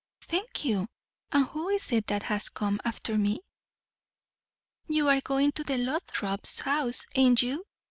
[0.23, 0.87] "Thank you.
[1.31, 3.41] And who is it that has come after me?"
[4.87, 7.63] "You are going to the Lothrops' house, ain't you?